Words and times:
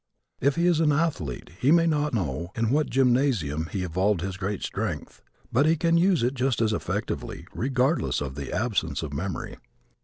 If 0.39 0.55
he 0.55 0.65
is 0.65 0.79
an 0.79 0.91
athlete 0.91 1.51
he 1.59 1.69
may 1.71 1.85
not 1.85 2.11
know 2.15 2.51
in 2.55 2.71
what 2.71 2.89
gymnasium 2.89 3.67
he 3.71 3.83
evolved 3.83 4.21
his 4.21 4.35
great 4.35 4.63
strength, 4.63 5.21
but 5.51 5.67
he 5.67 5.75
can 5.75 5.95
use 5.95 6.23
it 6.23 6.33
just 6.33 6.59
as 6.59 6.73
effectively 6.73 7.45
regardless 7.53 8.19
of 8.19 8.33
the 8.33 8.51
absence 8.51 9.03
of 9.03 9.13
memory. 9.13 9.57